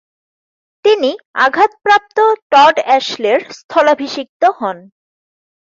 তিনি 0.85 1.11
আঘাতপ্রাপ্ত 1.45 2.17
টড 2.51 2.75
অ্যাশলে’র 2.87 3.41
স্থলাভিষিক্ত 3.59 4.41
হন। 4.59 4.77